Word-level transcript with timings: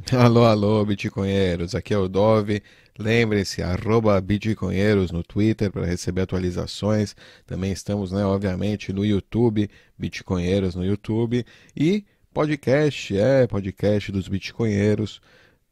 Alô, 0.16 0.44
alô, 0.44 0.84
bitcoinheiros, 0.84 1.74
aqui 1.74 1.92
é 1.92 1.98
o 1.98 2.08
Dove. 2.08 2.62
Lembrem-se, 2.98 3.62
arroba 3.62 4.20
bitcoinheiros 4.20 5.10
no 5.10 5.22
Twitter 5.22 5.70
para 5.70 5.84
receber 5.84 6.22
atualizações. 6.22 7.14
Também 7.46 7.72
estamos, 7.72 8.10
né, 8.10 8.24
obviamente, 8.24 8.92
no 8.92 9.04
YouTube, 9.04 9.68
bitcoinheiros 9.98 10.74
no 10.74 10.84
YouTube. 10.84 11.44
E 11.76 12.04
podcast, 12.32 13.16
é, 13.16 13.46
podcast 13.46 14.10
dos 14.12 14.28
bitcoinheiros, 14.28 15.20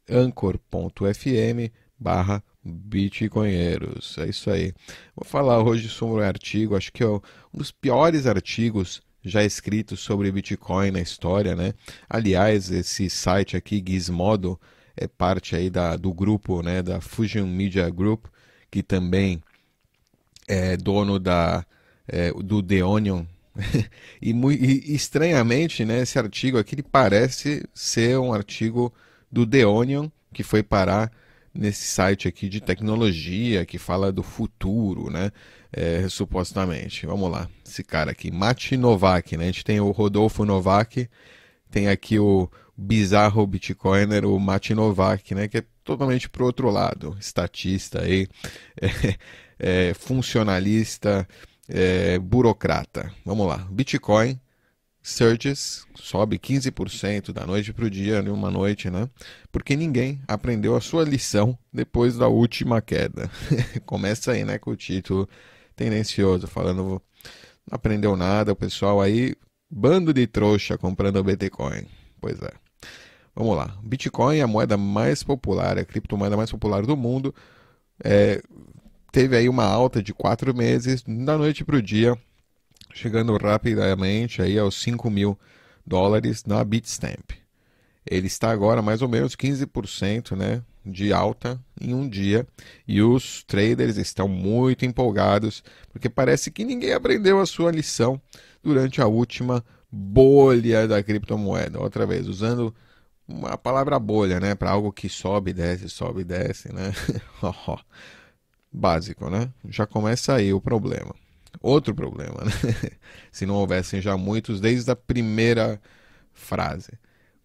anchor.fm 0.09 1.71
barra 1.97 2.43
bitcoinheiros. 2.63 4.17
É 4.19 4.27
isso 4.27 4.51
aí. 4.51 4.73
Vou 5.15 5.25
falar 5.25 5.63
hoje 5.63 5.89
sobre 5.89 6.23
um 6.23 6.27
artigo, 6.27 6.75
acho 6.75 6.91
que 6.91 7.03
é 7.03 7.07
um 7.07 7.21
dos 7.53 7.71
piores 7.71 8.27
artigos 8.27 9.01
já 9.23 9.43
escrito 9.43 9.97
sobre 9.97 10.31
Bitcoin 10.31 10.91
na 10.91 11.01
história, 11.01 11.55
né? 11.55 11.73
Aliás, 12.09 12.71
esse 12.71 13.09
site 13.09 13.57
aqui, 13.57 13.83
Gizmodo, 13.85 14.59
é 14.95 15.07
parte 15.07 15.55
aí 15.55 15.69
da, 15.69 15.95
do 15.95 16.13
grupo, 16.13 16.61
né, 16.61 16.81
da 16.81 16.99
Fusion 16.99 17.45
Media 17.45 17.89
Group, 17.89 18.25
que 18.69 18.83
também 18.83 19.41
é 20.47 20.75
dono 20.75 21.17
da, 21.17 21.65
é, 22.07 22.31
do 22.31 22.61
The 22.61 22.83
Onion. 22.83 23.23
e, 24.21 24.31
e, 24.31 24.95
estranhamente, 24.95 25.85
né, 25.85 26.01
esse 26.01 26.19
artigo 26.19 26.57
aqui 26.57 26.75
ele 26.75 26.83
parece 26.83 27.65
ser 27.73 28.17
um 28.19 28.33
artigo 28.33 28.93
do 29.31 29.45
The 29.45 29.65
Onion, 29.65 30.09
que 30.33 30.43
foi 30.43 30.63
parar 30.63 31.11
nesse 31.53 31.85
site 31.85 32.27
aqui 32.27 32.47
de 32.47 32.61
tecnologia, 32.61 33.65
que 33.65 33.77
fala 33.77 34.11
do 34.11 34.23
futuro, 34.23 35.09
né? 35.09 35.31
É, 35.71 36.07
supostamente. 36.09 37.05
Vamos 37.05 37.31
lá, 37.31 37.49
esse 37.65 37.83
cara 37.83 38.11
aqui, 38.11 38.31
Mati 38.31 38.75
Novak, 38.75 39.37
né? 39.37 39.45
A 39.45 39.47
gente 39.47 39.63
tem 39.63 39.79
o 39.79 39.91
Rodolfo 39.91 40.45
Novak, 40.45 41.09
tem 41.69 41.87
aqui 41.87 42.19
o 42.19 42.49
bizarro 42.75 43.45
Bitcoiner, 43.45 44.25
o 44.25 44.39
Mati 44.39 44.73
Novak, 44.73 45.35
né? 45.35 45.47
Que 45.47 45.59
é 45.59 45.63
totalmente 45.83 46.29
pro 46.29 46.45
outro 46.45 46.69
lado, 46.69 47.15
estatista 47.19 48.03
aí, 48.03 48.27
é, 48.81 49.89
é, 49.89 49.93
funcionalista, 49.93 51.27
é, 51.67 52.17
burocrata. 52.19 53.11
Vamos 53.25 53.47
lá, 53.47 53.57
Bitcoin 53.69 54.39
surges, 55.01 55.85
sobe 55.95 56.37
15% 56.37 57.31
da 57.31 57.45
noite 57.45 57.73
para 57.73 57.85
o 57.85 57.89
dia, 57.89 58.19
em 58.19 58.29
uma 58.29 58.51
noite, 58.51 58.89
né? 58.89 59.09
Porque 59.51 59.75
ninguém 59.75 60.21
aprendeu 60.27 60.75
a 60.75 60.81
sua 60.81 61.03
lição 61.03 61.57
depois 61.73 62.17
da 62.17 62.27
última 62.27 62.81
queda. 62.81 63.29
Começa 63.85 64.31
aí, 64.33 64.43
né, 64.43 64.57
com 64.57 64.71
o 64.71 64.75
título 64.75 65.27
tendencioso, 65.79 66.45
falando 66.45 66.83
não 66.83 67.01
aprendeu 67.71 68.15
nada, 68.17 68.51
o 68.51 68.55
pessoal 68.55 68.99
aí, 69.01 69.33
bando 69.71 70.13
de 70.13 70.27
trouxa 70.27 70.77
comprando 70.77 71.23
Bitcoin. 71.23 71.85
Pois 72.19 72.41
é. 72.41 72.51
Vamos 73.33 73.55
lá. 73.55 73.77
Bitcoin 73.81 74.39
é 74.39 74.41
a 74.41 74.47
moeda 74.47 74.75
mais 74.75 75.23
popular, 75.23 75.77
é 75.77 75.81
a 75.81 75.85
criptomoeda 75.85 76.35
mais 76.35 76.51
popular 76.51 76.85
do 76.85 76.97
mundo. 76.97 77.33
É, 78.03 78.41
teve 79.13 79.37
aí 79.37 79.47
uma 79.47 79.63
alta 79.63 80.03
de 80.03 80.13
quatro 80.13 80.53
meses, 80.53 81.01
da 81.03 81.37
noite 81.37 81.63
para 81.63 81.77
o 81.77 81.81
dia, 81.81 82.17
chegando 82.93 83.37
rapidamente 83.37 84.41
aí 84.41 84.59
aos 84.59 84.75
5 84.81 85.09
mil 85.09 85.39
dólares 85.85 86.43
na 86.43 86.61
Bitstamp. 86.61 87.31
Ele 88.05 88.27
está 88.27 88.51
agora 88.51 88.81
mais 88.81 89.01
ou 89.01 89.07
menos 89.07 89.35
15% 89.35 90.35
né, 90.35 90.63
de 90.85 91.13
alta 91.13 91.59
em 91.79 91.93
um 91.93 92.07
dia 92.07 92.47
e 92.87 93.01
os 93.01 93.43
traders 93.43 93.97
estão 93.97 94.27
muito 94.27 94.85
empolgados 94.85 95.63
porque 95.91 96.09
parece 96.09 96.49
que 96.49 96.63
ninguém 96.63 96.93
aprendeu 96.93 97.39
a 97.39 97.45
sua 97.45 97.71
lição 97.71 98.19
durante 98.63 99.01
a 99.01 99.07
última 99.07 99.63
bolha 99.91 100.87
da 100.87 101.01
criptomoeda. 101.01 101.79
Outra 101.79 102.05
vez, 102.05 102.27
usando 102.27 102.73
a 103.43 103.57
palavra 103.57 103.99
bolha, 103.99 104.39
né, 104.39 104.55
para 104.55 104.71
algo 104.71 104.91
que 104.91 105.09
sobe, 105.09 105.53
desce, 105.53 105.89
sobe, 105.89 106.23
desce, 106.23 106.73
né? 106.73 106.93
Básico, 108.71 109.29
né? 109.29 109.51
Já 109.67 109.85
começa 109.85 110.35
aí 110.35 110.53
o 110.53 110.61
problema. 110.61 111.13
Outro 111.61 111.93
problema, 111.95 112.43
né? 112.43 112.51
Se 113.31 113.45
não 113.45 113.55
houvessem 113.55 113.99
já 113.99 114.15
muitos 114.15 114.61
desde 114.61 114.91
a 114.91 114.95
primeira 114.95 115.81
frase 116.31 116.91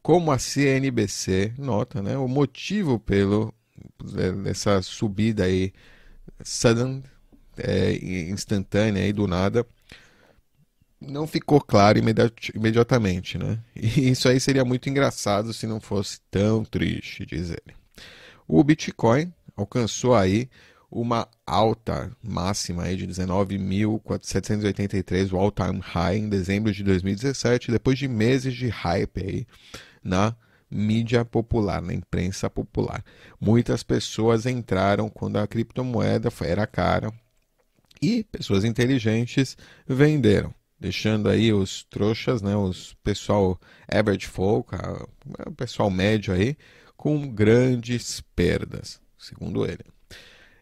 como 0.04 0.30
a 0.30 0.38
CNBC 0.38 1.54
nota, 1.56 2.00
né, 2.02 2.18
o 2.18 2.28
motivo 2.28 3.00
pelo 3.00 3.54
dessa 4.42 4.82
subida 4.82 5.44
aí 5.44 5.72
sudden, 6.44 7.02
é, 7.56 7.94
instantânea 8.28 9.02
aí 9.02 9.14
do 9.14 9.26
nada, 9.26 9.66
não 11.00 11.26
ficou 11.26 11.58
claro 11.58 11.98
imediatamente, 11.98 13.38
né? 13.38 13.58
E 13.74 14.10
isso 14.10 14.28
aí 14.28 14.38
seria 14.38 14.62
muito 14.62 14.90
engraçado 14.90 15.54
se 15.54 15.66
não 15.66 15.80
fosse 15.80 16.20
tão 16.30 16.66
triste, 16.66 17.24
diz 17.24 17.48
ele. 17.48 17.74
O 18.46 18.62
Bitcoin 18.62 19.32
alcançou 19.56 20.14
aí 20.14 20.50
uma 20.90 21.26
alta 21.46 22.14
máxima 22.22 22.82
aí 22.82 22.96
de 22.96 23.08
19.783, 23.08 25.32
o 25.32 25.38
all-time 25.38 25.80
high 25.80 26.18
em 26.18 26.28
dezembro 26.28 26.70
de 26.70 26.84
2017, 26.84 27.70
depois 27.70 27.98
de 27.98 28.06
meses 28.06 28.52
de 28.52 28.68
hype 28.68 29.24
aí 29.24 29.46
na 30.04 30.36
mídia 30.70 31.24
popular, 31.24 31.80
na 31.80 31.94
imprensa 31.94 32.50
popular. 32.50 33.04
Muitas 33.40 33.82
pessoas 33.82 34.44
entraram 34.44 35.08
quando 35.08 35.36
a 35.36 35.46
criptomoeda 35.46 36.28
era 36.42 36.66
cara 36.66 37.12
e 38.02 38.24
pessoas 38.24 38.64
inteligentes 38.64 39.56
venderam, 39.86 40.54
deixando 40.78 41.28
aí 41.28 41.52
os 41.52 41.84
trouxas, 41.84 42.42
né, 42.42 42.56
os 42.56 42.94
pessoal 43.02 43.58
average 43.88 44.26
folk, 44.26 44.74
o 45.46 45.52
pessoal 45.52 45.90
médio 45.90 46.34
aí, 46.34 46.56
com 46.96 47.26
grandes 47.28 48.20
perdas, 48.34 49.00
segundo 49.18 49.64
ele. 49.64 49.84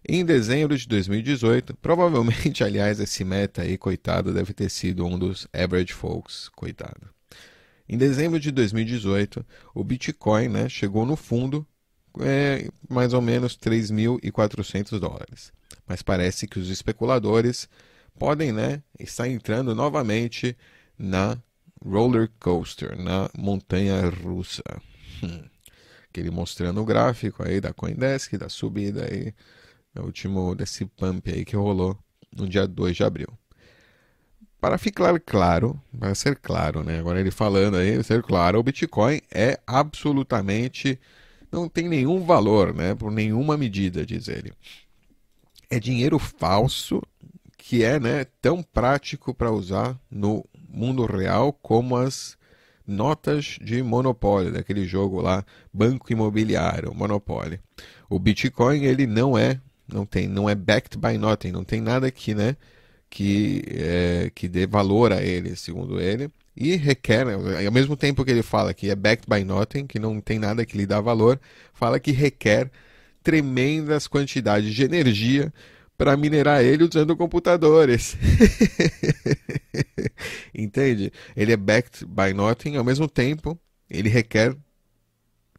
Em 0.06 0.24
dezembro 0.24 0.76
de 0.76 0.86
2018, 0.88 1.76
provavelmente, 1.76 2.62
aliás, 2.64 2.98
esse 2.98 3.24
meta 3.24 3.62
aí, 3.62 3.78
coitado, 3.78 4.32
deve 4.32 4.52
ter 4.52 4.68
sido 4.68 5.06
um 5.06 5.18
dos 5.18 5.46
average 5.52 5.92
folks, 5.92 6.48
coitado. 6.48 7.08
Em 7.88 7.96
dezembro 7.96 8.38
de 8.38 8.50
2018, 8.50 9.44
o 9.74 9.84
Bitcoin 9.84 10.48
né, 10.48 10.68
chegou 10.68 11.04
no 11.04 11.16
fundo 11.16 11.66
é, 12.20 12.68
mais 12.88 13.12
ou 13.12 13.20
menos 13.20 13.56
3.400 13.56 14.98
dólares. 14.98 15.52
Mas 15.86 16.02
parece 16.02 16.46
que 16.46 16.58
os 16.58 16.68
especuladores 16.68 17.68
podem 18.18 18.52
né, 18.52 18.82
estar 18.98 19.28
entrando 19.28 19.74
novamente 19.74 20.56
na 20.98 21.38
roller 21.84 22.30
coaster, 22.38 22.96
na 22.96 23.28
montanha 23.36 24.08
russa. 24.08 24.62
Hum. 25.22 25.42
Aquele 26.08 26.30
mostrando 26.30 26.80
o 26.80 26.84
gráfico 26.84 27.42
aí 27.42 27.60
da 27.60 27.72
Coindesk, 27.72 28.36
da 28.36 28.48
subida 28.48 29.06
aí, 29.10 29.34
o 29.96 30.04
último 30.04 30.54
desse 30.54 30.84
pump 30.84 31.30
aí 31.30 31.44
que 31.44 31.56
rolou 31.56 31.98
no 32.34 32.48
dia 32.48 32.66
2 32.66 32.96
de 32.96 33.04
abril. 33.04 33.28
Para 34.62 34.78
ficar 34.78 35.18
claro, 35.18 35.76
para 35.98 36.14
ser 36.14 36.36
claro, 36.36 36.84
né? 36.84 37.00
Agora 37.00 37.18
ele 37.18 37.32
falando 37.32 37.78
aí, 37.78 38.00
ser 38.04 38.22
claro, 38.22 38.60
o 38.60 38.62
Bitcoin 38.62 39.20
é 39.28 39.58
absolutamente 39.66 41.00
não 41.50 41.68
tem 41.68 41.88
nenhum 41.88 42.24
valor, 42.24 42.72
né? 42.72 42.94
Por 42.94 43.10
nenhuma 43.10 43.56
medida, 43.56 44.06
diz 44.06 44.28
ele. 44.28 44.52
É 45.68 45.80
dinheiro 45.80 46.16
falso 46.16 47.02
que 47.58 47.82
é, 47.82 47.98
né, 47.98 48.24
tão 48.40 48.62
prático 48.62 49.34
para 49.34 49.50
usar 49.50 49.98
no 50.08 50.44
mundo 50.68 51.06
real 51.06 51.52
como 51.52 51.96
as 51.96 52.38
notas 52.86 53.58
de 53.60 53.82
monopólio 53.82 54.52
daquele 54.52 54.86
jogo 54.86 55.20
lá, 55.20 55.44
Banco 55.72 56.12
Imobiliário, 56.12 56.94
Monopólio. 56.94 57.58
O 58.08 58.16
Bitcoin 58.16 58.84
ele 58.84 59.08
não 59.08 59.36
é, 59.36 59.60
não 59.92 60.06
tem, 60.06 60.28
não 60.28 60.48
é 60.48 60.54
backed 60.54 60.96
by 60.96 61.18
nothing, 61.18 61.50
não 61.50 61.64
tem 61.64 61.80
nada 61.80 62.08
que, 62.12 62.32
né, 62.32 62.56
que, 63.12 63.62
é, 63.68 64.30
que 64.34 64.48
dê 64.48 64.66
valor 64.66 65.12
a 65.12 65.22
ele, 65.22 65.54
segundo 65.54 66.00
ele. 66.00 66.30
E 66.56 66.76
requer, 66.76 67.26
né, 67.26 67.66
ao 67.66 67.72
mesmo 67.72 67.94
tempo 67.94 68.24
que 68.24 68.30
ele 68.30 68.42
fala 68.42 68.72
que 68.72 68.88
é 68.88 68.96
backed 68.96 69.28
by 69.28 69.44
nothing, 69.44 69.86
que 69.86 69.98
não 69.98 70.18
tem 70.18 70.38
nada 70.38 70.64
que 70.64 70.78
lhe 70.78 70.86
dá 70.86 70.98
valor, 70.98 71.38
fala 71.74 72.00
que 72.00 72.10
requer 72.10 72.70
tremendas 73.22 74.08
quantidades 74.08 74.74
de 74.74 74.82
energia 74.82 75.52
para 75.96 76.16
minerar 76.16 76.64
ele 76.64 76.84
usando 76.84 77.14
computadores. 77.14 78.16
Entende? 80.54 81.12
Ele 81.36 81.52
é 81.52 81.56
backed 81.56 82.06
by 82.06 82.32
nothing, 82.32 82.76
ao 82.76 82.84
mesmo 82.84 83.06
tempo 83.06 83.60
ele 83.90 84.08
requer 84.08 84.56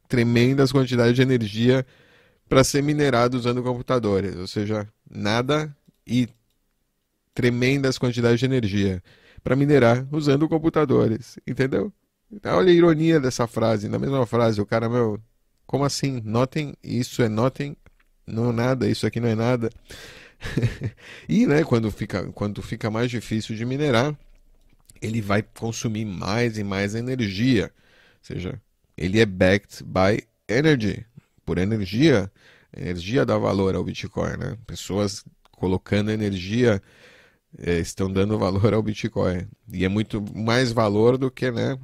tremendas 0.07 0.72
quantidades 0.72 1.16
de 1.16 1.22
energia 1.22 1.86
para 2.50 2.63
ser 2.63 2.81
minerado 2.81 3.38
usando 3.38 3.62
computadores, 3.62 4.36
ou 4.38 4.48
seja, 4.48 4.88
nada 5.07 5.75
e 6.06 6.28
tremendas 7.33 7.97
quantidades 7.97 8.39
de 8.39 8.45
energia 8.45 9.03
para 9.44 9.56
minerar 9.56 10.07
usando 10.12 10.47
computadores, 10.47 11.38
entendeu? 11.45 11.91
Olha 12.45 12.71
a 12.71 12.74
ironia 12.74 13.19
dessa 13.19 13.45
frase, 13.45 13.88
na 13.88 14.00
mesma 14.00 14.25
frase, 14.25 14.59
o 14.59 14.65
cara, 14.65 14.89
meu, 14.89 15.19
como 15.65 15.83
assim? 15.83 16.21
Notem, 16.24 16.75
isso 16.83 17.21
é 17.21 17.30
notem, 17.30 17.75
não 18.25 18.50
é 18.50 18.53
nada, 18.53 18.88
isso 18.88 19.06
aqui 19.06 19.19
não 19.19 19.27
é 19.27 19.35
nada. 19.35 19.69
e, 21.27 21.45
né, 21.45 21.63
quando 21.63 21.91
fica, 21.91 22.31
quando 22.31 22.62
fica 22.62 22.89
mais 22.89 23.12
difícil 23.12 23.56
de 23.56 23.65
minerar, 23.65 24.18
ele 25.01 25.21
vai 25.21 25.44
consumir 25.44 26.06
mais 26.06 26.57
e 26.57 26.63
mais 26.63 26.95
energia. 26.95 27.65
Ou 27.65 28.19
seja, 28.21 28.62
ele 28.97 29.19
é 29.19 29.25
backed 29.25 29.83
by 29.83 30.25
energy, 30.47 31.06
por 31.45 31.57
energia. 31.57 32.31
Energia 32.75 33.25
dá 33.25 33.38
valor 33.38 33.75
ao 33.75 33.83
Bitcoin, 33.83 34.38
né? 34.38 34.57
Pessoas 34.65 35.24
colocando 35.51 36.09
energia 36.09 36.81
é, 37.58 37.80
estão 37.80 38.12
dando 38.12 38.38
valor 38.38 38.74
ao 38.74 38.82
Bitcoin. 38.82 39.48
E 39.72 39.86
é 39.86 39.90
muito 39.90 40.24
mais 40.36 40.72
valor 40.72 41.18
do 41.18 41.30
que, 41.30 41.52
né? 41.52 41.78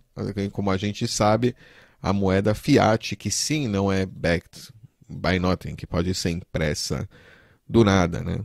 Como 0.52 0.72
a 0.72 0.78
gente 0.78 1.08
sabe, 1.08 1.56
a 2.02 2.14
moeda 2.14 2.54
fiat, 2.56 3.16
que 3.16 3.30
sim 3.30 3.68
não 3.68 3.92
é 3.92 4.06
backed 4.06 4.72
by 5.08 5.40
nothing, 5.40 5.76
que 5.76 5.88
pode 5.88 6.14
ser 6.14 6.32
impressa 6.32 7.08
do 7.68 7.84
nada, 7.84 8.24
né? 8.24 8.40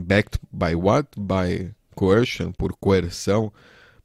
Backed 0.00 0.40
by 0.52 0.74
what? 0.74 1.08
By 1.18 1.72
coercion, 1.94 2.52
por 2.52 2.74
coerção, 2.74 3.52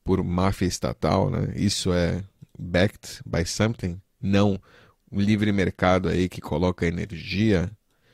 por 0.04 0.24
máfia 0.24 0.68
estatal, 0.68 1.30
né? 1.30 1.54
Isso 1.56 1.94
é 1.94 2.24
backed 2.58 3.22
by 3.26 3.46
something, 3.46 4.02
não 4.22 4.60
o 5.12 5.22
livre 5.22 5.52
mercado 5.52 6.10
aí 6.10 6.28
que 6.28 6.42
coloca 6.42 6.86
energia 6.86 7.72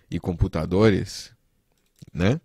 e 0.10 0.20
computadores, 0.20 1.32
né? 2.14 2.40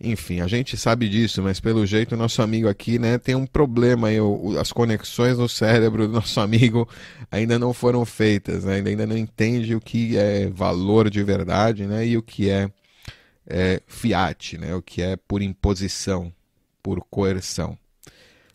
Enfim, 0.00 0.40
a 0.40 0.46
gente 0.46 0.76
sabe 0.76 1.08
disso, 1.08 1.42
mas 1.42 1.58
pelo 1.58 1.84
jeito 1.84 2.14
o 2.14 2.18
nosso 2.18 2.40
amigo 2.40 2.68
aqui, 2.68 3.00
né, 3.00 3.18
tem 3.18 3.34
um 3.34 3.46
problema 3.46 4.08
aí, 4.08 4.20
o, 4.20 4.56
as 4.56 4.70
conexões 4.70 5.36
no 5.36 5.48
cérebro 5.48 6.06
do 6.06 6.12
nosso 6.12 6.38
amigo 6.40 6.88
ainda 7.32 7.58
não 7.58 7.72
foram 7.72 8.04
feitas, 8.04 8.64
né? 8.64 8.76
ainda, 8.76 9.06
não 9.06 9.16
entende 9.16 9.74
o 9.74 9.80
que 9.80 10.16
é 10.16 10.48
valor 10.50 11.10
de 11.10 11.20
verdade, 11.24 11.84
né, 11.84 12.06
e 12.06 12.16
o 12.16 12.22
que 12.22 12.48
é, 12.48 12.70
é 13.44 13.82
fiat, 13.88 14.56
né, 14.56 14.72
o 14.72 14.80
que 14.80 15.02
é 15.02 15.16
por 15.16 15.42
imposição, 15.42 16.32
por 16.80 17.00
coerção, 17.10 17.76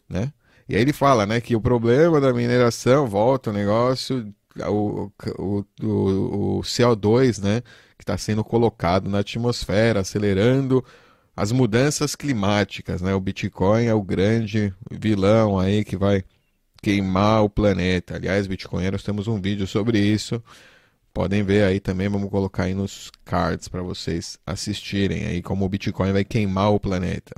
né? 0.07 0.31
E 0.67 0.75
aí 0.77 0.81
ele 0.81 0.93
fala, 0.93 1.25
né, 1.25 1.41
que 1.41 1.57
o 1.57 1.61
problema 1.61 2.21
da 2.21 2.33
mineração, 2.33 3.05
volta 3.05 3.49
o 3.49 3.53
negócio, 3.53 4.33
o, 4.69 5.11
o, 5.37 5.65
o, 5.81 6.59
o 6.59 6.61
CO2, 6.61 7.43
né, 7.43 7.61
que 7.97 8.03
está 8.03 8.17
sendo 8.17 8.45
colocado 8.45 9.09
na 9.09 9.19
atmosfera, 9.19 9.99
acelerando 9.99 10.83
as 11.35 11.51
mudanças 11.51 12.15
climáticas, 12.15 13.01
né? 13.01 13.13
O 13.13 13.19
Bitcoin 13.19 13.85
é 13.85 13.93
o 13.93 14.03
grande 14.03 14.73
vilão 14.91 15.59
aí 15.59 15.83
que 15.83 15.97
vai 15.97 16.23
queimar 16.81 17.43
o 17.43 17.49
planeta. 17.49 18.15
Aliás, 18.15 18.45
Bitcoinheiros, 18.45 19.03
temos 19.03 19.27
um 19.27 19.41
vídeo 19.41 19.65
sobre 19.65 19.99
isso. 19.99 20.43
Podem 21.13 21.43
ver 21.43 21.63
aí 21.63 21.79
também, 21.79 22.09
vamos 22.09 22.29
colocar 22.29 22.63
aí 22.63 22.73
nos 22.73 23.11
cards 23.23 23.67
para 23.67 23.81
vocês 23.81 24.37
assistirem 24.45 25.25
aí 25.25 25.41
como 25.41 25.65
o 25.65 25.69
Bitcoin 25.69 26.11
vai 26.11 26.23
queimar 26.23 26.71
o 26.71 26.79
planeta. 26.79 27.33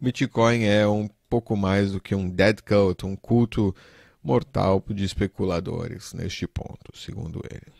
o 0.00 0.02
Bitcoin 0.04 0.64
é 0.64 0.86
um 0.86 1.08
pouco 1.28 1.56
mais 1.56 1.92
do 1.92 2.00
que 2.00 2.14
um 2.14 2.28
dead 2.28 2.60
cult, 2.62 3.04
um 3.04 3.16
culto 3.16 3.74
mortal 4.22 4.82
de 4.88 5.04
especuladores 5.04 6.14
neste 6.14 6.46
ponto, 6.46 6.96
segundo 6.96 7.42
ele. 7.50 7.72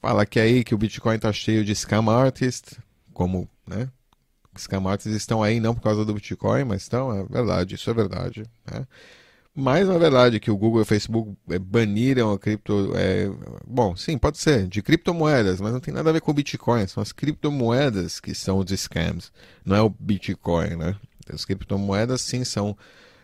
Fala 0.00 0.26
que 0.26 0.40
aí 0.40 0.64
que 0.64 0.74
o 0.74 0.78
Bitcoin 0.78 1.16
está 1.16 1.32
cheio 1.32 1.64
de 1.64 1.74
scam 1.74 2.10
artists, 2.10 2.78
como, 3.12 3.48
né? 3.66 3.88
Os 4.54 4.66
camates 4.66 5.06
estão 5.06 5.42
aí 5.42 5.60
não 5.60 5.74
por 5.74 5.82
causa 5.82 6.04
do 6.04 6.14
Bitcoin, 6.14 6.64
mas 6.64 6.82
estão, 6.82 7.14
é 7.14 7.24
verdade, 7.24 7.74
isso 7.74 7.88
é 7.88 7.94
verdade. 7.94 8.44
Né? 8.70 8.86
Mas 9.54 9.88
na 9.88 9.98
verdade 9.98 10.40
que 10.40 10.50
o 10.50 10.56
Google 10.56 10.80
e 10.80 10.82
o 10.82 10.86
Facebook 10.86 11.34
é, 11.50 11.58
baniram 11.58 12.32
a 12.32 12.38
cripto. 12.38 12.92
É, 12.94 13.30
bom, 13.66 13.96
sim, 13.96 14.18
pode 14.18 14.38
ser, 14.38 14.66
de 14.66 14.82
criptomoedas, 14.82 15.60
mas 15.60 15.72
não 15.72 15.80
tem 15.80 15.92
nada 15.92 16.10
a 16.10 16.12
ver 16.12 16.20
com 16.20 16.30
o 16.30 16.34
Bitcoin. 16.34 16.86
São 16.86 17.02
as 17.02 17.12
criptomoedas 17.12 18.20
que 18.20 18.34
são 18.34 18.58
os 18.58 18.70
scams, 18.70 19.30
não 19.64 19.76
é 19.76 19.82
o 19.82 19.90
Bitcoin, 19.90 20.76
né? 20.76 20.96
As 21.32 21.44
criptomoedas 21.44 22.20
sim 22.20 22.44
são 22.44 22.76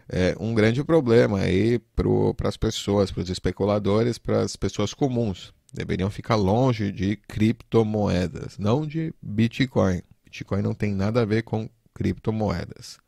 é, 0.08 0.34
um 0.40 0.54
grande 0.54 0.82
problema 0.84 1.40
aí 1.40 1.78
para 1.78 2.48
as 2.48 2.56
pessoas, 2.56 3.10
para 3.10 3.22
os 3.22 3.30
especuladores, 3.30 4.18
para 4.18 4.40
as 4.42 4.56
pessoas 4.56 4.94
comuns 4.94 5.52
deveriam 5.72 6.10
ficar 6.10 6.36
longe 6.36 6.90
de 6.90 7.16
criptomoedas, 7.16 8.58
não 8.58 8.86
de 8.86 9.12
Bitcoin. 9.20 10.02
Bitcoin 10.24 10.62
não 10.62 10.74
tem 10.74 10.94
nada 10.94 11.22
a 11.22 11.24
ver 11.24 11.42
com 11.42 11.68
criptomoedas. 11.94 12.98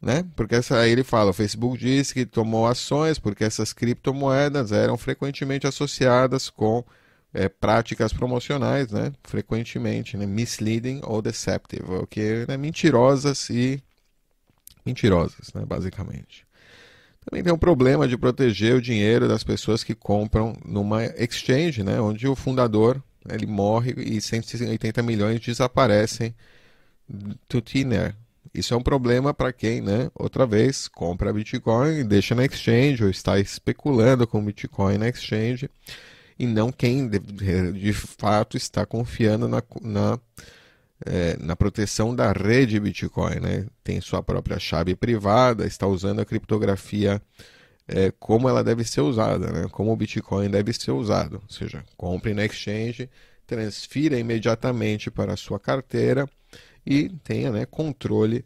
Né? 0.00 0.24
Porque 0.36 0.56
essa, 0.56 0.78
aí 0.78 0.90
ele 0.90 1.02
fala, 1.02 1.30
o 1.30 1.34
Facebook 1.34 1.78
disse 1.78 2.12
que 2.12 2.26
tomou 2.26 2.66
ações 2.66 3.18
porque 3.18 3.42
essas 3.42 3.72
criptomoedas 3.72 4.70
eram 4.70 4.98
frequentemente 4.98 5.66
associadas 5.66 6.50
com 6.50 6.84
é, 7.32 7.48
práticas 7.48 8.12
promocionais, 8.12 8.92
né? 8.92 9.12
frequentemente 9.22 10.16
né? 10.16 10.26
misleading 10.26 11.00
ou 11.04 11.22
deceptive, 11.22 11.84
o 11.90 12.06
que 12.06 12.44
né? 12.46 12.56
mentirosas 12.56 13.48
e 13.48 13.82
mentirosas, 14.84 15.52
né? 15.54 15.64
basicamente. 15.64 16.46
Também 17.24 17.42
tem 17.42 17.52
um 17.52 17.58
problema 17.58 18.06
de 18.06 18.16
proteger 18.16 18.74
o 18.74 18.82
dinheiro 18.82 19.26
das 19.26 19.42
pessoas 19.42 19.82
que 19.82 19.94
compram 19.94 20.54
numa 20.64 21.04
exchange, 21.04 21.82
né, 21.82 22.00
onde 22.00 22.28
o 22.28 22.36
fundador 22.36 23.02
ele 23.28 23.46
morre 23.46 23.94
e 23.96 24.20
180 24.20 25.02
milhões 25.02 25.40
desaparecem 25.40 26.34
do 27.08 27.60
thin 27.62 27.94
air. 27.94 28.14
Isso 28.52 28.74
é 28.74 28.76
um 28.76 28.82
problema 28.82 29.32
para 29.34 29.52
quem, 29.52 29.80
né, 29.80 30.10
outra 30.14 30.46
vez, 30.46 30.86
compra 30.86 31.32
Bitcoin 31.32 32.00
e 32.00 32.04
deixa 32.04 32.34
na 32.34 32.44
exchange 32.44 33.02
ou 33.02 33.10
está 33.10 33.38
especulando 33.40 34.26
com 34.26 34.44
Bitcoin 34.44 34.98
na 34.98 35.08
exchange 35.08 35.68
e 36.38 36.46
não 36.46 36.70
quem 36.70 37.08
de, 37.08 37.18
de 37.18 37.92
fato 37.92 38.56
está 38.56 38.84
confiando 38.84 39.48
na, 39.48 39.62
na 39.82 40.18
é, 41.04 41.36
na 41.38 41.56
proteção 41.56 42.14
da 42.14 42.32
rede 42.32 42.78
Bitcoin, 42.78 43.40
né? 43.40 43.66
tem 43.82 44.00
sua 44.00 44.22
própria 44.22 44.58
chave 44.58 44.94
privada, 44.94 45.66
está 45.66 45.86
usando 45.86 46.20
a 46.20 46.24
criptografia 46.24 47.20
é, 47.86 48.10
como 48.18 48.48
ela 48.48 48.64
deve 48.64 48.84
ser 48.84 49.00
usada, 49.02 49.50
né? 49.52 49.68
como 49.70 49.92
o 49.92 49.96
Bitcoin 49.96 50.50
deve 50.50 50.72
ser 50.72 50.92
usado. 50.92 51.40
Ou 51.42 51.48
seja, 51.48 51.84
compre 51.96 52.32
na 52.32 52.44
exchange, 52.44 53.10
transfira 53.46 54.18
imediatamente 54.18 55.10
para 55.10 55.34
a 55.34 55.36
sua 55.36 55.58
carteira 55.58 56.28
e 56.86 57.08
tenha 57.08 57.50
né, 57.50 57.66
controle 57.66 58.44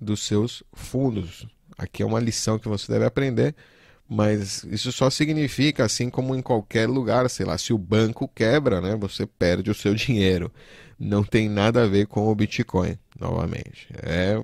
dos 0.00 0.22
seus 0.22 0.62
fundos. 0.72 1.46
Aqui 1.76 2.02
é 2.02 2.06
uma 2.06 2.20
lição 2.20 2.58
que 2.58 2.68
você 2.68 2.90
deve 2.90 3.04
aprender, 3.04 3.54
mas 4.08 4.64
isso 4.64 4.90
só 4.90 5.10
significa, 5.10 5.84
assim 5.84 6.08
como 6.08 6.34
em 6.34 6.42
qualquer 6.42 6.88
lugar, 6.88 7.28
sei 7.28 7.44
lá, 7.46 7.58
se 7.58 7.72
o 7.72 7.78
banco 7.78 8.26
quebra, 8.26 8.80
né, 8.80 8.96
você 8.96 9.26
perde 9.26 9.70
o 9.70 9.74
seu 9.74 9.94
dinheiro 9.94 10.50
não 10.98 11.22
tem 11.22 11.48
nada 11.48 11.84
a 11.84 11.86
ver 11.86 12.06
com 12.06 12.26
o 12.28 12.34
Bitcoin, 12.34 12.98
novamente. 13.18 13.88
É, 14.02 14.42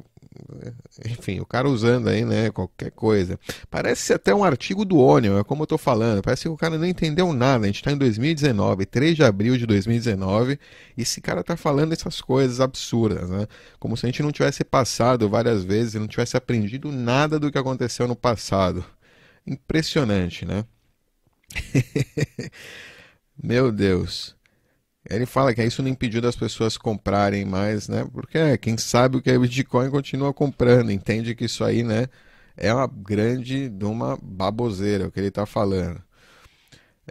enfim, 1.05 1.41
o 1.41 1.47
cara 1.47 1.69
usando 1.69 2.09
aí, 2.09 2.25
né, 2.25 2.51
qualquer 2.51 2.93
coisa. 2.93 3.39
Parece 3.69 4.13
até 4.13 4.33
um 4.33 4.45
artigo 4.45 4.85
do 4.85 4.99
Onion, 4.99 5.39
é 5.39 5.45
como 5.45 5.65
eu 5.65 5.67
tô 5.67 5.77
falando. 5.77 6.23
Parece 6.23 6.43
que 6.43 6.49
o 6.49 6.57
cara 6.57 6.79
não 6.79 6.87
entendeu 6.87 7.33
nada. 7.33 7.65
A 7.65 7.67
gente 7.67 7.77
está 7.77 7.91
em 7.91 7.99
2019, 7.99 8.87
3 8.87 9.17
de 9.17 9.25
abril 9.25 9.57
de 9.57 9.67
2019, 9.67 10.59
e 10.97 11.03
esse 11.03 11.21
cara 11.21 11.43
tá 11.43 11.57
falando 11.57 11.93
essas 11.93 12.21
coisas 12.21 12.61
absurdas, 12.61 13.29
né? 13.29 13.47
Como 13.81 13.97
se 13.97 14.07
a 14.07 14.09
gente 14.09 14.23
não 14.23 14.31
tivesse 14.31 14.63
passado 14.65 15.29
várias 15.29 15.65
vezes 15.65 15.95
não 15.95 16.07
tivesse 16.07 16.37
aprendido 16.37 16.93
nada 16.93 17.39
do 17.39 17.51
que 17.51 17.59
aconteceu 17.59 18.07
no 18.07 18.15
passado. 18.15 18.85
Impressionante, 19.47 20.45
né? 20.45 20.65
Meu 23.43 23.71
Deus. 23.71 24.37
Ele 25.09 25.27
fala 25.27 25.55
que 25.55 25.63
isso 25.63 25.83
não 25.83 25.91
impediu 25.91 26.21
das 26.23 26.37
pessoas 26.37 26.79
comprarem 26.79 27.45
mais, 27.45 27.89
né? 27.89 28.07
Porque 28.11 28.39
é, 28.39 28.57
quem 28.57 28.79
sabe 28.79 29.19
o 29.19 29.23
que 29.23 29.31
é 29.31 29.39
Bitcoin 29.39 29.91
continua 29.91 30.33
comprando, 30.33 30.91
entende 30.91 31.35
que 31.35 31.45
isso 31.45 31.63
aí, 31.63 31.83
né, 31.83 32.07
é 32.57 32.73
uma 32.73 32.87
grande 32.87 33.69
de 33.69 33.85
uma 33.85 34.19
baboseira 34.23 35.07
o 35.07 35.13
que 35.13 35.21
ele 35.21 35.29
está 35.29 35.45
falando. 35.47 36.03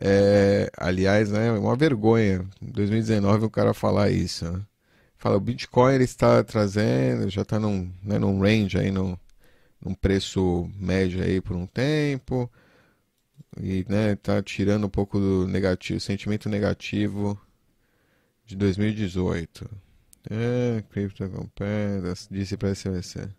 É, 0.02 0.72
aliás, 0.78 1.32
né, 1.32 1.48
é 1.48 1.52
uma 1.52 1.76
vergonha. 1.76 2.46
Em 2.62 2.72
2019 2.72 3.46
o 3.46 3.50
cara 3.50 3.74
falar 3.74 4.10
isso. 4.10 4.46
Né? 4.52 4.62
Fala, 5.18 5.38
o 5.38 5.40
Bitcoin 5.40 5.94
ele 5.96 6.04
está 6.04 6.44
trazendo, 6.44 7.30
já 7.30 7.44
está 7.44 7.60
num, 7.60 7.92
né, 8.04 8.18
num 8.20 8.40
range 8.42 8.78
aí, 8.78 8.92
num, 8.92 9.18
num 9.84 9.94
preço 9.94 10.70
médio 10.80 11.24
aí 11.24 11.42
por 11.42 11.56
um 11.56 11.66
tempo 11.66 12.50
e 13.60 13.86
né, 13.88 14.16
tá 14.16 14.42
tirando 14.42 14.86
um 14.86 14.90
pouco 14.90 15.20
do 15.20 15.48
negativo, 15.48 16.00
sentimento 16.00 16.50
negativo 16.50 17.40
de 18.46 18.56
2018. 18.56 19.70
É, 20.30 20.84
Crypto 20.90 21.30
Compare, 21.30 22.02
disse 22.32 22.58
para 22.58 22.70
SVC. 22.72 23.30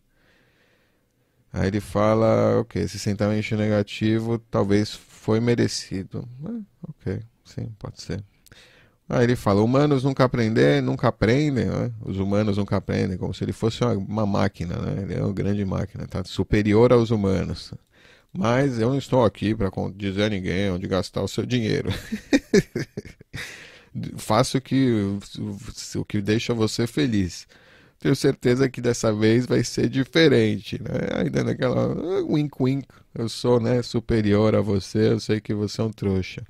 Aí 1.53 1.69
ele 1.69 1.81
fala, 1.81 2.61
ok, 2.61 2.83
esse 2.83 2.99
sentimento 2.99 3.57
negativo 3.57 4.39
talvez 4.39 4.93
foi 4.95 5.41
merecido. 5.41 6.29
É, 6.45 6.63
ok, 6.89 7.23
sim, 7.45 7.73
pode 7.79 8.03
ser. 8.03 8.23
Aí 9.09 9.25
ele 9.25 9.37
fala, 9.37 9.63
humanos 9.63 10.03
nunca 10.03 10.25
aprendem, 10.25 10.81
nunca 10.81 11.09
aprendem, 11.09 11.67
né? 11.67 11.93
os 12.01 12.19
humanos 12.19 12.57
nunca 12.57 12.77
aprendem, 12.77 13.19
como 13.19 13.35
se 13.35 13.45
ele 13.45 13.53
fosse 13.53 13.85
uma, 13.85 14.25
máquina, 14.25 14.77
né? 14.77 15.03
Ele 15.03 15.15
é 15.15 15.23
uma 15.23 15.33
grande 15.33 15.63
máquina, 15.65 16.07
tá 16.07 16.25
superior 16.25 16.93
aos 16.93 17.11
humanos. 17.11 17.75
Mas 18.33 18.81
eu 18.81 18.89
não 18.89 18.99
estou 18.99 19.25
aqui 19.25 19.55
para 19.55 19.71
dizer 19.95 20.25
a 20.25 20.29
ninguém 20.31 20.71
onde 20.71 20.89
gastar 20.89 21.23
o 21.23 21.29
seu 21.29 21.45
dinheiro. 21.45 21.91
faça 24.17 24.59
o 24.59 24.61
que, 24.61 24.91
o 25.97 26.05
que 26.05 26.21
deixa 26.21 26.53
você 26.53 26.87
feliz. 26.87 27.47
tenho 28.01 28.17
certeza 28.17 28.69
que 28.69 28.81
dessa 28.81 29.13
vez 29.13 29.47
vai 29.47 29.63
ser 29.65 29.89
diferente, 29.89 30.81
né? 30.83 31.21
Ainda 31.21 31.45
naquela 31.45 31.93
ah, 31.93 32.25
wink 32.27 32.57
wink, 32.61 32.89
eu 33.15 33.29
sou, 33.29 33.61
né, 33.61 33.83
superior 33.83 34.55
a 34.55 34.61
você, 34.61 35.13
eu 35.13 35.21
sei 35.21 35.41
que 35.41 35.55
você 35.55 35.81
é 35.81 35.85
um 35.85 35.93
trouxa. 35.93 36.43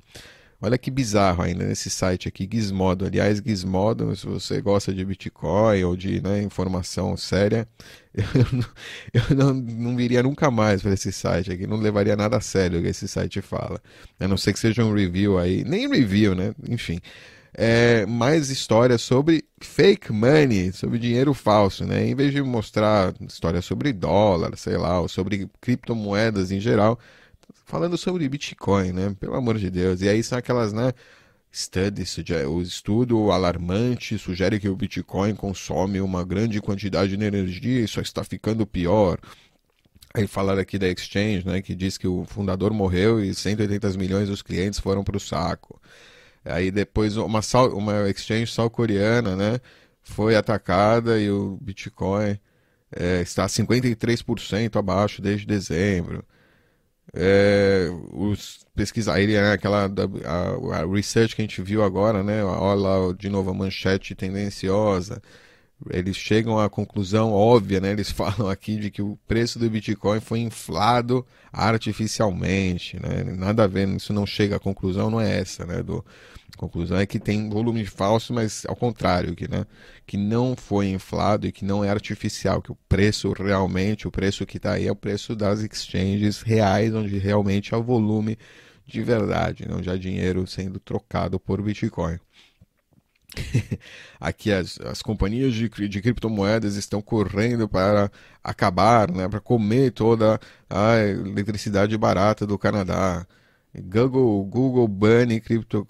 Olha 0.65 0.79
que 0.79 0.89
bizarro 0.89 1.43
ainda 1.43 1.63
nesse 1.63 1.91
site 1.91 2.27
aqui, 2.27 2.49
Gizmodo. 2.51 3.05
Aliás, 3.05 3.37
Gizmodo, 3.37 4.15
se 4.15 4.25
você 4.25 4.59
gosta 4.59 4.91
de 4.91 5.05
Bitcoin 5.05 5.83
ou 5.83 5.95
de 5.95 6.19
né, 6.23 6.41
informação 6.41 7.15
séria, 7.15 7.67
eu, 8.15 8.47
não, 8.51 8.65
eu 9.13 9.35
não, 9.35 9.53
não 9.53 9.95
viria 9.95 10.23
nunca 10.23 10.49
mais 10.49 10.81
para 10.81 10.91
esse 10.95 11.11
site 11.11 11.51
aqui. 11.51 11.67
Não 11.67 11.77
levaria 11.77 12.15
nada 12.15 12.37
a 12.37 12.41
sério 12.41 12.79
o 12.79 12.81
que 12.81 12.87
esse 12.87 13.07
site 13.07 13.43
fala. 13.43 13.79
A 14.19 14.27
não 14.27 14.37
ser 14.37 14.53
que 14.53 14.59
seja 14.59 14.83
um 14.83 14.91
review 14.91 15.37
aí. 15.37 15.63
Nem 15.63 15.87
review, 15.87 16.33
né? 16.33 16.55
Enfim. 16.67 16.99
É, 17.53 18.03
mais 18.07 18.49
histórias 18.49 19.03
sobre 19.03 19.45
fake 19.61 20.11
money, 20.11 20.73
sobre 20.73 20.97
dinheiro 20.97 21.35
falso, 21.35 21.85
né? 21.85 22.07
Em 22.07 22.15
vez 22.15 22.33
de 22.33 22.41
mostrar 22.41 23.13
histórias 23.21 23.65
sobre 23.65 23.93
dólar, 23.93 24.57
sei 24.57 24.77
lá, 24.77 24.99
ou 24.99 25.07
sobre 25.07 25.47
criptomoedas 25.61 26.51
em 26.51 26.59
geral, 26.59 26.99
falando 27.65 27.97
sobre 27.97 28.29
Bitcoin, 28.29 28.93
né? 28.93 29.15
Pelo 29.19 29.35
amor 29.35 29.57
de 29.57 29.69
Deus. 29.69 30.01
E 30.01 30.07
aí 30.07 30.23
são 30.23 30.37
aquelas, 30.37 30.71
né? 30.71 30.93
Studies, 31.53 32.17
o 32.49 32.61
estudo 32.61 33.31
alarmante 33.31 34.17
sugere 34.17 34.59
que 34.59 34.67
o 34.67 34.75
Bitcoin 34.75 35.33
consome 35.33 36.01
uma 36.01 36.21
grande 36.25 36.59
quantidade 36.59 37.15
de 37.15 37.25
energia 37.25 37.79
e 37.79 37.87
só 37.87 38.01
está 38.01 38.25
ficando 38.25 38.67
pior. 38.67 39.17
Aí 40.13 40.27
falaram 40.27 40.59
aqui 40.61 40.77
da 40.77 40.89
Exchange, 40.89 41.45
né, 41.45 41.61
que 41.61 41.73
diz 41.73 41.97
que 41.97 42.07
o 42.07 42.25
fundador 42.25 42.73
morreu 42.73 43.23
e 43.23 43.33
180 43.33 43.89
milhões 43.97 44.27
dos 44.27 44.41
clientes 44.41 44.81
foram 44.81 45.01
para 45.01 45.15
o 45.15 45.19
saco. 45.19 45.81
Aí 46.43 46.71
depois 46.71 47.15
uma, 47.15 47.39
uma 47.73 48.09
Exchange 48.09 48.47
sul-coreana, 48.47 49.37
né, 49.37 49.61
foi 50.01 50.35
atacada 50.35 51.17
e 51.17 51.31
o 51.31 51.57
Bitcoin 51.61 52.37
é, 52.91 53.21
está 53.21 53.45
53% 53.45 54.75
abaixo 54.75 55.21
desde 55.21 55.45
dezembro 55.45 56.25
é, 57.13 57.87
os 58.11 58.65
pesquisadores, 58.75 59.27
né, 59.35 59.51
aquela 59.51 59.85
a, 59.85 60.79
a, 60.81 60.85
research 60.85 61.35
que 61.35 61.41
a 61.41 61.45
gente 61.45 61.61
viu 61.61 61.83
agora, 61.83 62.23
né, 62.23 62.43
olha 62.43 62.79
lá 62.79 63.13
de 63.17 63.29
novo 63.29 63.51
a 63.51 63.53
manchete 63.53 64.15
tendenciosa, 64.15 65.21
eles 65.91 66.15
chegam 66.15 66.59
à 66.59 66.69
conclusão 66.69 67.31
óbvia, 67.31 67.79
né, 67.79 67.91
eles 67.91 68.09
falam 68.11 68.49
aqui 68.49 68.77
de 68.77 68.89
que 68.89 69.01
o 69.01 69.17
preço 69.27 69.59
do 69.59 69.69
Bitcoin 69.69 70.19
foi 70.19 70.39
inflado 70.39 71.25
artificialmente, 71.51 72.99
né, 72.99 73.23
nada 73.23 73.63
a 73.63 73.67
ver, 73.67 73.87
isso 73.89 74.13
não 74.13 74.25
chega 74.25 74.55
à 74.55 74.59
conclusão, 74.59 75.09
não 75.09 75.21
é 75.21 75.39
essa, 75.39 75.65
né, 75.65 75.83
do, 75.83 76.03
a 76.53 76.57
conclusão 76.57 76.97
é 76.97 77.05
que 77.05 77.19
tem 77.19 77.49
volume 77.49 77.85
falso, 77.85 78.33
mas 78.33 78.65
ao 78.65 78.75
contrário, 78.75 79.35
que, 79.35 79.49
né, 79.49 79.65
que 80.07 80.15
não 80.15 80.55
foi 80.55 80.87
inflado 80.87 81.45
e 81.45 81.51
que 81.51 81.65
não 81.65 81.83
é 81.83 81.89
artificial, 81.89 82.61
que 82.61 82.71
o 82.71 82.77
preço 82.87 83.33
realmente, 83.33 84.07
o 84.07 84.11
preço 84.11 84.45
que 84.45 84.57
está 84.57 84.73
aí 84.73 84.87
é 84.87 84.91
o 84.91 84.95
preço 84.95 85.35
das 85.35 85.59
exchanges 85.59 86.41
reais, 86.41 86.95
onde 86.95 87.17
realmente 87.17 87.75
há 87.75 87.77
volume 87.77 88.37
de 88.87 89.01
verdade, 89.01 89.67
não 89.67 89.81
já 89.81 89.95
dinheiro 89.97 90.45
sendo 90.45 90.79
trocado 90.79 91.39
por 91.39 91.61
Bitcoin. 91.61 92.19
Aqui 94.19 94.51
as, 94.51 94.79
as 94.81 95.01
companhias 95.01 95.53
de, 95.53 95.69
de 95.69 96.01
criptomoedas 96.01 96.75
estão 96.75 97.01
correndo 97.01 97.67
para 97.67 98.11
acabar, 98.43 99.11
né, 99.11 99.27
para 99.27 99.39
comer 99.39 99.91
toda 99.91 100.39
a 100.69 100.97
eletricidade 100.97 101.97
barata 101.97 102.45
do 102.45 102.57
Canadá. 102.57 103.25
Google, 103.81 104.45
Google 104.45 104.87
bane 104.87 105.41
cripto, 105.41 105.85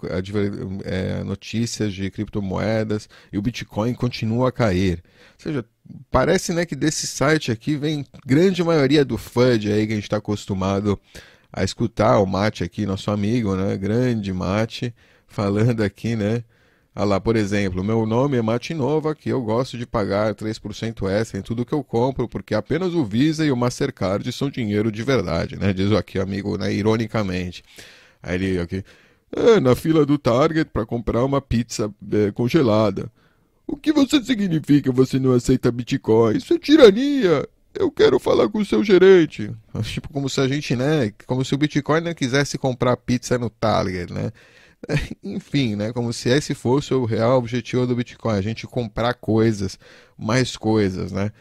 é, 0.84 1.22
notícias 1.22 1.92
de 1.92 2.10
criptomoedas 2.10 3.08
e 3.32 3.38
o 3.38 3.42
Bitcoin 3.42 3.94
continua 3.94 4.48
a 4.48 4.52
cair. 4.52 5.02
Ou 5.34 5.40
seja, 5.40 5.64
parece 6.10 6.52
né, 6.52 6.66
que 6.66 6.74
desse 6.74 7.06
site 7.06 7.52
aqui 7.52 7.76
vem 7.76 8.04
grande 8.24 8.62
maioria 8.64 9.04
do 9.04 9.16
FUD 9.16 9.72
aí 9.72 9.86
que 9.86 9.92
a 9.92 9.96
gente 9.96 10.04
está 10.04 10.16
acostumado 10.16 10.98
a 11.52 11.62
escutar, 11.62 12.18
o 12.18 12.26
Mate 12.26 12.64
aqui, 12.64 12.84
nosso 12.84 13.10
amigo, 13.10 13.54
né, 13.54 13.76
grande 13.76 14.32
Mate, 14.32 14.94
falando 15.26 15.82
aqui, 15.82 16.16
né, 16.16 16.42
Olha 16.98 17.04
lá, 17.04 17.20
por 17.20 17.36
exemplo, 17.36 17.84
meu 17.84 18.06
nome 18.06 18.38
é 18.38 18.42
Mate 18.42 18.72
Nova, 18.72 19.14
que 19.14 19.28
eu 19.28 19.42
gosto 19.42 19.76
de 19.76 19.86
pagar 19.86 20.34
3% 20.34 21.06
extra 21.10 21.38
em 21.38 21.42
tudo 21.42 21.66
que 21.66 21.74
eu 21.74 21.84
compro, 21.84 22.26
porque 22.26 22.54
apenas 22.54 22.94
o 22.94 23.04
Visa 23.04 23.44
e 23.44 23.52
o 23.52 23.56
Mastercard 23.56 24.32
são 24.32 24.48
dinheiro 24.48 24.90
de 24.90 25.02
verdade, 25.02 25.56
né? 25.56 25.74
Diz 25.74 25.92
aqui 25.92 26.18
amigo, 26.18 26.56
né, 26.56 26.72
ironicamente. 26.72 27.62
Aí 28.22 28.36
ele 28.36 28.58
aqui, 28.58 28.82
é, 29.30 29.60
na 29.60 29.76
fila 29.76 30.06
do 30.06 30.16
Target 30.16 30.70
para 30.72 30.86
comprar 30.86 31.22
uma 31.22 31.38
pizza 31.38 31.92
é, 32.10 32.32
congelada. 32.32 33.12
O 33.66 33.76
que 33.76 33.92
você 33.92 34.22
significa 34.24 34.90
você 34.90 35.18
não 35.18 35.32
aceita 35.32 35.70
Bitcoin? 35.70 36.38
Isso 36.38 36.54
é 36.54 36.58
tirania. 36.58 37.46
Eu 37.74 37.90
quero 37.90 38.18
falar 38.18 38.48
com 38.48 38.60
o 38.60 38.64
seu 38.64 38.82
gerente. 38.82 39.50
Tipo, 39.82 40.08
como 40.08 40.30
se 40.30 40.40
a 40.40 40.48
gente, 40.48 40.74
né? 40.74 41.12
Como 41.26 41.44
se 41.44 41.54
o 41.54 41.58
Bitcoin 41.58 42.00
não 42.00 42.14
quisesse 42.14 42.56
comprar 42.56 42.96
pizza 42.96 43.36
no 43.36 43.50
Target, 43.50 44.10
né? 44.10 44.32
Enfim, 45.22 45.76
né? 45.76 45.92
Como 45.92 46.12
se 46.12 46.28
esse 46.28 46.54
fosse 46.54 46.94
o 46.94 47.04
real 47.04 47.38
objetivo 47.38 47.86
do 47.86 47.96
Bitcoin, 47.96 48.36
a 48.36 48.42
gente 48.42 48.66
comprar 48.66 49.14
coisas, 49.14 49.78
mais 50.16 50.56
coisas, 50.56 51.12
né? 51.12 51.32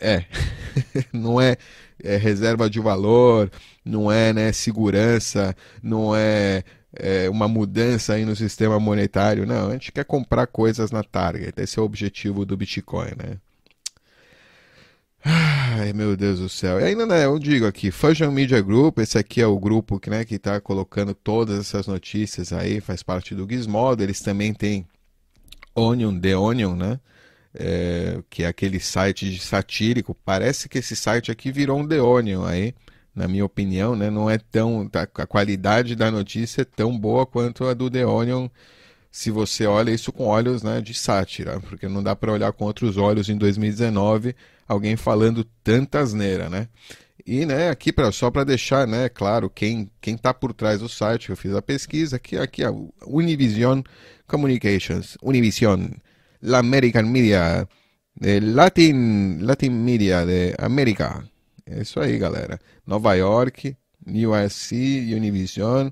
É, 0.00 0.24
não 1.12 1.40
é, 1.40 1.56
é, 2.02 2.16
reserva 2.16 2.70
de 2.70 2.80
valor, 2.80 3.50
não 3.84 4.10
é 4.10 4.32
né, 4.32 4.52
segurança, 4.52 5.54
não 5.82 6.14
é, 6.16 6.64
é, 6.94 7.28
uma 7.28 7.46
mudança 7.48 8.14
aí 8.14 8.24
no 8.24 8.34
sistema 8.34 8.80
monetário, 8.80 9.46
não. 9.46 9.68
A 9.68 9.72
gente 9.72 9.92
quer 9.92 10.04
comprar 10.04 10.46
coisas 10.46 10.90
na 10.90 11.02
Target, 11.02 11.60
esse 11.60 11.78
é 11.78 11.82
o 11.82 11.84
objetivo 11.84 12.44
do 12.46 12.56
Bitcoin, 12.56 13.10
né? 13.16 13.38
Ai, 15.22 15.92
meu 15.92 16.16
Deus 16.16 16.40
do 16.40 16.48
céu. 16.48 16.80
E 16.80 16.84
ainda, 16.84 17.04
né, 17.06 17.24
eu 17.26 17.38
digo 17.38 17.66
aqui, 17.66 17.90
Fusion 17.90 18.30
Media 18.30 18.60
Group, 18.60 18.98
esse 18.98 19.18
aqui 19.18 19.40
é 19.40 19.46
o 19.46 19.58
grupo 19.58 20.00
que 20.00 20.08
né, 20.08 20.24
está 20.28 20.60
colocando 20.60 21.14
todas 21.14 21.58
essas 21.58 21.86
notícias 21.86 22.52
aí, 22.52 22.80
faz 22.80 23.02
parte 23.02 23.34
do 23.34 23.46
Gizmodo. 23.48 24.02
Eles 24.02 24.20
também 24.20 24.54
têm 24.54 24.86
Onion, 25.74 26.18
The 26.18 26.36
Onion, 26.36 26.74
né? 26.74 27.00
É, 27.52 28.22
que 28.30 28.44
é 28.44 28.46
aquele 28.46 28.78
site 28.78 29.28
de 29.30 29.40
satírico. 29.40 30.14
Parece 30.24 30.68
que 30.68 30.78
esse 30.78 30.94
site 30.94 31.30
aqui 31.30 31.50
virou 31.50 31.80
um 31.80 31.86
The 31.86 32.00
Onion 32.00 32.44
aí, 32.44 32.74
na 33.14 33.26
minha 33.26 33.44
opinião, 33.44 33.96
né? 33.96 34.08
Não 34.08 34.30
é 34.30 34.38
tão. 34.38 34.88
Tá, 34.88 35.02
a 35.02 35.26
qualidade 35.26 35.96
da 35.96 36.10
notícia 36.10 36.62
é 36.62 36.64
tão 36.64 36.96
boa 36.96 37.26
quanto 37.26 37.66
a 37.66 37.74
do 37.74 37.90
The 37.90 38.06
Onion 38.06 38.48
se 39.10 39.30
você 39.30 39.66
olha 39.66 39.90
isso 39.90 40.12
com 40.12 40.26
olhos 40.26 40.62
né, 40.62 40.80
de 40.80 40.94
sátira, 40.94 41.60
porque 41.60 41.88
não 41.88 42.02
dá 42.02 42.14
para 42.14 42.32
olhar 42.32 42.52
com 42.52 42.64
outros 42.64 42.96
olhos 42.96 43.28
em 43.28 43.36
2019 43.36 44.36
alguém 44.70 44.96
falando 44.96 45.44
tanta 45.64 45.98
asneira, 45.98 46.48
né? 46.48 46.68
E 47.26 47.44
né, 47.44 47.68
aqui 47.70 47.92
pra, 47.92 48.10
só 48.12 48.30
para 48.30 48.44
deixar 48.44 48.86
né, 48.86 49.08
claro 49.08 49.50
quem 49.50 49.90
quem 50.00 50.14
está 50.14 50.32
por 50.32 50.54
trás 50.54 50.80
do 50.80 50.88
site, 50.88 51.30
eu 51.30 51.36
fiz 51.36 51.52
a 51.54 51.60
pesquisa, 51.60 52.16
aqui 52.16 52.36
aqui 52.38 52.64
a 52.64 52.72
Univision 53.04 53.82
Communications, 54.28 55.18
Univision, 55.22 55.88
la 56.40 56.58
American 56.58 57.02
Media, 57.02 57.68
eh, 58.22 58.40
Latin 58.40 59.38
Latin 59.40 59.70
Media 59.70 60.24
de 60.24 60.54
América. 60.58 61.24
É 61.66 61.82
isso 61.82 62.00
aí, 62.00 62.16
galera. 62.16 62.58
Nova 62.86 63.14
York, 63.14 63.76
USC, 64.06 65.12
Univision. 65.14 65.90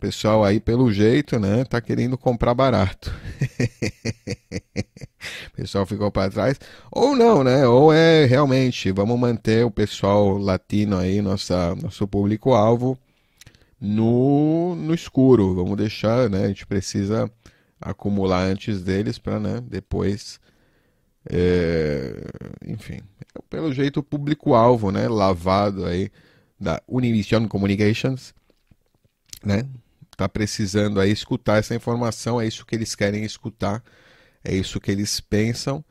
Pessoal 0.00 0.44
aí, 0.44 0.60
pelo 0.60 0.92
jeito, 0.92 1.38
né, 1.38 1.64
tá 1.64 1.80
querendo 1.80 2.18
comprar 2.18 2.54
barato. 2.54 3.14
pessoal 5.56 5.86
ficou 5.86 6.10
para 6.10 6.30
trás. 6.30 6.60
Ou 6.92 7.16
não, 7.16 7.42
né? 7.42 7.66
Ou 7.66 7.92
é 7.92 8.26
realmente, 8.26 8.92
vamos 8.92 9.18
manter 9.18 9.64
o 9.64 9.70
pessoal 9.70 10.36
latino 10.36 10.96
aí, 10.98 11.20
nossa, 11.22 11.74
nosso 11.76 12.06
público-alvo, 12.06 12.98
no, 13.80 14.74
no 14.76 14.94
escuro. 14.94 15.54
Vamos 15.54 15.76
deixar, 15.76 16.28
né? 16.30 16.44
A 16.44 16.48
gente 16.48 16.66
precisa 16.66 17.30
acumular 17.80 18.42
antes 18.44 18.82
deles 18.82 19.18
para, 19.18 19.38
né, 19.38 19.60
depois. 19.60 20.40
É, 21.28 22.14
enfim, 22.66 23.00
pelo 23.50 23.72
jeito 23.72 24.02
público-alvo, 24.02 24.92
né, 24.92 25.08
lavado 25.08 25.84
aí 25.84 26.10
da 26.58 26.80
Univision 26.86 27.48
Communications, 27.48 28.32
né, 29.44 29.66
está 30.12 30.28
precisando 30.28 31.00
aí 31.00 31.10
escutar 31.10 31.58
essa 31.58 31.74
informação, 31.74 32.40
é 32.40 32.46
isso 32.46 32.64
que 32.64 32.76
eles 32.76 32.94
querem 32.94 33.24
escutar, 33.24 33.82
é 34.46 34.54
isso 34.54 34.80
que 34.80 34.90
eles 34.90 35.20
pensam. 35.20 35.84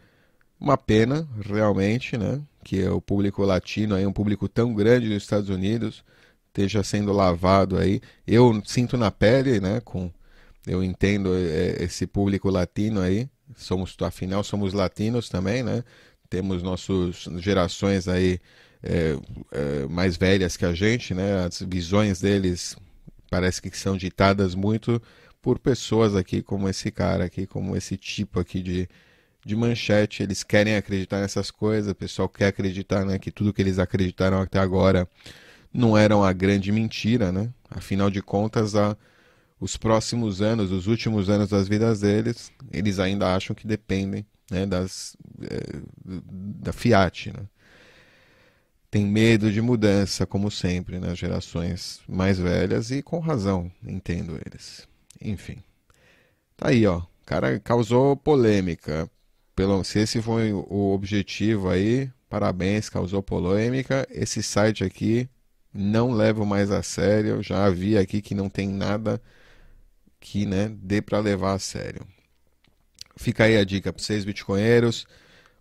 Uma 0.60 0.78
pena, 0.78 1.28
realmente, 1.44 2.18
né, 2.18 2.42
que 2.64 2.84
o 2.88 3.02
público 3.02 3.44
latino 3.44 3.94
aí, 3.94 4.06
um 4.08 4.14
público 4.14 4.48
tão 4.48 4.74
grande 4.74 5.10
nos 5.10 5.24
Estados 5.24 5.50
Unidos, 5.50 6.04
esteja 6.48 6.82
sendo 6.82 7.12
lavado 7.12 7.78
aí. 7.78 8.02
Eu 8.26 8.62
sinto 8.66 8.98
na 8.98 9.12
pele, 9.12 9.60
né, 9.60 9.82
com 9.82 10.10
eu 10.66 10.84
entendo 10.84 11.36
é, 11.36 11.84
esse 11.84 12.08
público 12.08 12.50
latino 12.50 13.02
aí, 13.02 13.30
somos 13.56 13.96
afinal 14.02 14.44
somos 14.44 14.74
latinos 14.74 15.30
também, 15.30 15.62
né? 15.62 15.84
Temos 16.30 16.64
nossas 16.64 17.28
gerações 17.38 18.08
aí 18.08 18.40
é, 18.82 19.16
é, 19.52 19.88
mais 19.88 20.18
velhas 20.18 20.58
que 20.58 20.66
a 20.66 20.74
gente, 20.74 21.14
né? 21.14 21.46
As 21.46 21.62
visões 21.62 22.22
deles 22.22 22.76
parece 23.30 23.62
que 23.62 23.78
são 23.78 23.96
ditadas 23.96 24.56
muito 24.56 25.00
por 25.46 25.60
pessoas 25.60 26.16
aqui 26.16 26.42
como 26.42 26.68
esse 26.68 26.90
cara 26.90 27.26
aqui, 27.26 27.46
como 27.46 27.78
esse 27.78 27.96
tipo 27.96 28.40
aqui 28.40 28.64
de, 28.64 28.90
de 29.46 29.56
manchete. 29.56 30.24
Eles 30.24 30.42
querem 30.42 30.76
acreditar 30.76 31.22
nessas 31.22 31.52
coisas, 31.52 31.92
o 31.92 31.94
pessoal 31.94 32.28
quer 32.28 32.48
acreditar 32.48 33.06
né, 33.06 33.20
que 33.20 33.30
tudo 33.30 33.54
que 33.54 33.62
eles 33.62 33.78
acreditaram 33.78 34.42
até 34.42 34.58
agora 34.58 35.08
não 35.72 35.96
era 35.96 36.18
uma 36.18 36.34
grande 36.34 36.72
mentira, 36.72 37.32
né? 37.32 37.54
Afinal 37.70 38.10
de 38.10 38.24
contas, 38.24 38.76
a, 38.76 38.98
os 39.60 39.78
próximos 39.78 40.42
anos, 40.42 40.72
os 40.72 40.88
últimos 40.88 41.30
anos 41.30 41.50
das 41.50 41.68
vidas 41.68 42.00
deles, 42.00 42.52
eles 42.72 42.98
ainda 42.98 43.36
acham 43.36 43.56
que 43.56 43.68
dependem 43.68 44.26
né, 44.50 44.66
das, 44.66 45.16
é, 45.44 45.80
da 46.04 46.74
Fiat, 46.74 47.34
né? 47.34 47.46
Tem 48.90 49.06
medo 49.06 49.52
de 49.52 49.62
mudança, 49.62 50.26
como 50.26 50.50
sempre, 50.50 50.98
nas 50.98 51.20
gerações 51.20 52.02
mais 52.10 52.40
velhas, 52.40 52.90
e 52.90 53.04
com 53.04 53.20
razão, 53.20 53.72
entendo 53.86 54.40
eles. 54.44 54.88
Enfim. 55.26 55.58
Tá 56.56 56.70
aí, 56.70 56.86
ó. 56.86 57.00
O 57.00 57.26
cara 57.26 57.60
causou 57.60 58.16
polêmica. 58.16 59.10
Pelo, 59.56 59.84
se 59.84 60.00
esse 60.00 60.22
foi 60.22 60.54
o 60.54 60.94
objetivo 60.94 61.70
aí, 61.70 62.12
parabéns, 62.30 62.90
causou 62.90 63.24
polêmica. 63.24 64.08
Esse 64.12 64.44
site 64.44 64.84
aqui 64.84 65.30
não 65.74 66.12
levo 66.12 66.46
mais 66.46 66.72
a 66.72 66.84
sério. 66.84 67.42
Já 67.42 67.70
vi 67.70 67.98
aqui 67.98 68.22
que 68.22 68.36
não 68.36 68.50
tem 68.50 68.70
nada 68.70 69.22
que 70.20 70.46
né, 70.46 70.72
dê 70.82 71.02
para 71.02 71.20
levar 71.20 71.54
a 71.54 71.60
sério. 71.60 72.06
Fica 73.18 73.46
aí 73.46 73.58
a 73.58 73.64
dica 73.64 73.94
para 73.94 74.02
vocês, 74.04 74.26
bitcoinheiros. 74.26 75.08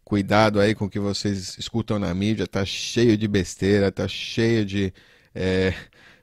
Cuidado 0.04 0.60
aí 0.60 0.74
com 0.74 0.86
o 0.86 0.90
que 0.90 0.98
vocês 0.98 1.56
escutam 1.58 1.98
na 1.98 2.12
mídia. 2.12 2.46
Tá 2.46 2.64
cheio 2.64 3.16
de 3.16 3.26
besteira, 3.28 3.90
tá 3.92 4.06
cheio 4.08 4.64
de 4.64 4.92
é, 5.34 5.72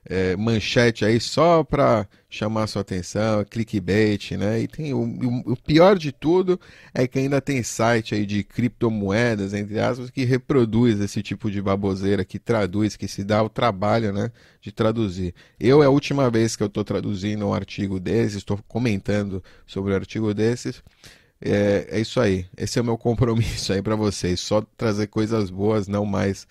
é, 0.05 0.36
manchete 0.36 1.05
aí 1.05 1.20
só 1.20 1.63
para 1.63 2.08
chamar 2.29 2.67
sua 2.67 2.81
atenção, 2.81 3.46
clickbait, 3.46 4.31
né? 4.31 4.62
E 4.62 4.67
tem 4.67 4.93
o, 4.93 5.03
o, 5.46 5.55
pior 5.55 5.98
de 5.98 6.12
tudo 6.12 6.60
é 6.93 7.08
que 7.08 7.20
ainda 7.20 7.39
tem 7.41 7.62
site 7.62 8.15
aí 8.15 8.25
de 8.25 8.43
criptomoedas, 8.43 9.53
entre 9.53 9.79
aspas, 9.79 10.10
que 10.10 10.24
reproduz 10.24 11.00
esse 11.00 11.22
tipo 11.22 11.51
de 11.51 11.62
baboseira, 11.62 12.25
que 12.25 12.39
traduz, 12.39 12.96
que 12.96 13.08
se 13.08 13.24
dá 13.24 13.43
o 13.43 13.50
trabalho, 13.50 14.12
né, 14.12 14.31
de 14.62 14.72
traduzir. 14.72 15.36
Eu 15.60 15.84
é 15.84 15.86
a 15.86 15.89
última 15.89 16.29
vez 16.29 16.55
que 16.55 16.63
eu 16.63 16.67
estou 16.67 16.84
traduzindo 16.84 17.48
um 17.48 17.53
artigo 17.53 18.00
desses, 18.00 18.38
estou 18.38 18.58
comentando 18.67 19.43
sobre 19.65 19.93
um 19.93 19.96
artigo 19.96 20.34
desses. 20.34 20.81
É, 21.41 21.88
é 21.89 22.00
isso 22.00 22.20
aí. 22.20 22.46
Esse 22.58 22.79
é 22.79 22.81
o 22.81 22.86
meu 22.86 22.98
compromisso 22.98 23.74
aí 23.74 23.81
para 23.81 23.96
vocês. 23.96 24.39
Só 24.39 24.62
trazer 24.77 25.08
coisas 25.08 25.50
boas, 25.50 25.88
não 25.88 26.05
mais 26.05 26.48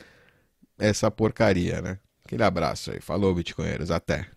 essa 0.79 1.11
porcaria, 1.11 1.81
né? 1.81 1.99
Aquele 2.31 2.45
abraço 2.45 2.93
aí. 2.93 3.01
Falou, 3.01 3.35
Bitcoinheiros. 3.35 3.91
Até. 3.91 4.29